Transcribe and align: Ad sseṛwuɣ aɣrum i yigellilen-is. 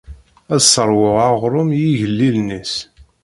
Ad 0.53 0.61
sseṛwuɣ 0.63 1.17
aɣrum 1.27 1.69
i 1.73 1.79
yigellilen-is. 1.83 2.73